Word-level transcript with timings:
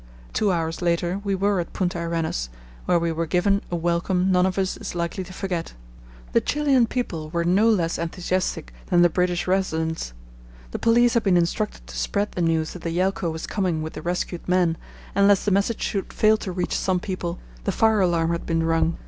Two 0.33 0.51
hours 0.51 0.81
later 0.81 1.21
we 1.23 1.35
were 1.35 1.59
at 1.59 1.73
Punta 1.73 1.99
Arenas, 1.99 2.49
where 2.85 2.97
we 2.97 3.11
were 3.11 3.27
given 3.27 3.61
a 3.69 3.75
welcome 3.75 4.31
none 4.31 4.47
of 4.47 4.57
us 4.57 4.75
is 4.77 4.95
likely 4.95 5.23
to 5.23 5.31
forget. 5.31 5.75
The 6.33 6.41
Chilian 6.41 6.87
people 6.87 7.29
were 7.29 7.43
no 7.43 7.69
less 7.69 7.99
enthusiastic 7.99 8.73
than 8.87 9.03
the 9.03 9.11
British 9.13 9.45
residents. 9.45 10.13
The 10.71 10.79
police 10.79 11.13
had 11.13 11.21
been 11.21 11.37
instructed 11.37 11.85
to 11.85 11.99
spread 11.99 12.31
the 12.31 12.41
news 12.41 12.73
that 12.73 12.81
the 12.81 12.89
Yelcho 12.89 13.31
was 13.31 13.45
coming 13.45 13.83
with 13.83 13.93
the 13.93 14.01
rescued 14.01 14.49
men, 14.49 14.75
and 15.13 15.27
lest 15.27 15.45
the 15.45 15.51
message 15.51 15.83
should 15.83 16.11
fail 16.11 16.35
to 16.37 16.51
reach 16.51 16.75
some 16.75 16.99
people, 16.99 17.37
the 17.65 17.71
fire 17.71 17.99
alarm 18.01 18.31
had 18.31 18.47
been 18.47 18.63
rung. 18.63 18.97